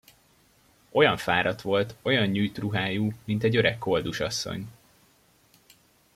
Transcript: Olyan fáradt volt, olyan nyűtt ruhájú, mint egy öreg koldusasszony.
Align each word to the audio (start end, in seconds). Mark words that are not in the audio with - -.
Olyan 0.89 1.17
fáradt 1.17 1.61
volt, 1.61 1.95
olyan 2.01 2.27
nyűtt 2.27 2.57
ruhájú, 2.59 3.11
mint 3.25 3.43
egy 3.43 3.55
öreg 3.55 3.77
koldusasszony. 3.77 4.67